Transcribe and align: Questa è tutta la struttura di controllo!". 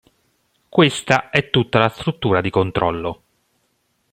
Questa 0.67 1.29
è 1.29 1.51
tutta 1.51 1.77
la 1.77 1.87
struttura 1.89 2.41
di 2.41 2.49
controllo!". 2.49 3.21